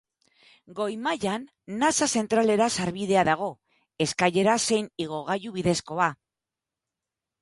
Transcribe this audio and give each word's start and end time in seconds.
Goi-mailan 0.77 1.43
nasa 1.83 2.07
zentralera 2.21 2.69
sarbidea 2.77 3.27
dago, 3.31 3.51
eskailera 4.07 4.57
zein 4.73 4.89
igogailu 5.07 5.57
bidezkoa. 5.59 6.09